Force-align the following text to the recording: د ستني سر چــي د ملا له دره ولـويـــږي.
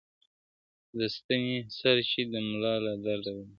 د 0.97 0.99
ستني 1.15 1.55
سر 1.77 1.97
چــي 2.09 2.21
د 2.31 2.33
ملا 2.47 2.73
له 2.85 2.93
دره 3.03 3.13
ولـويـــږي. 3.19 3.49